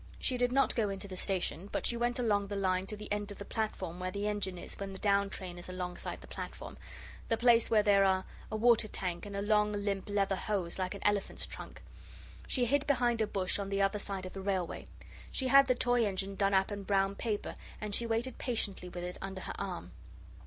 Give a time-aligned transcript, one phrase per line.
[0.17, 3.11] She did not go into the station, but she went along the line to the
[3.11, 6.27] end of the platform where the engine is when the down train is alongside the
[6.27, 6.75] platform
[7.29, 10.95] the place where there are a water tank and a long, limp, leather hose, like
[10.95, 11.83] an elephant's trunk.
[12.47, 14.87] She hid behind a bush on the other side of the railway.
[15.31, 19.03] She had the toy engine done up in brown paper, and she waited patiently with
[19.03, 19.91] it under her arm.